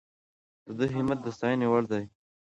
د 0.65 0.67
ده 0.77 0.85
همت 0.95 1.19
د 1.23 1.27
ستاینې 1.35 1.67
وړ 1.69 1.83
دی. 1.91 2.03